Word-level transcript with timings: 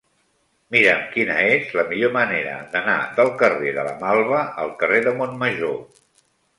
Mira'm 0.75 1.03
quina 1.11 1.35
és 1.49 1.75
la 1.81 1.85
millor 1.91 2.15
manera 2.17 2.57
d'anar 2.73 2.97
del 3.21 3.31
carrer 3.45 3.77
de 3.79 3.87
la 3.93 3.95
Malva 4.03 4.43
al 4.67 4.77
carrer 4.85 5.07
de 5.09 5.19
Montmajor. 5.23 5.83